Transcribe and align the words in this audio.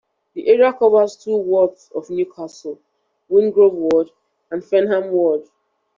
The 0.33 0.47
area 0.47 0.73
covers 0.73 1.15
two 1.15 1.37
wards 1.37 1.91
of 1.93 2.09
Newcastle: 2.09 2.79
Wingrove 3.29 3.73
Ward, 3.73 4.09
and 4.49 4.65
Fenham 4.65 5.11
Ward. 5.11 5.43